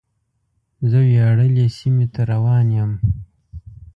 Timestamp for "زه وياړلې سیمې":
0.89-2.05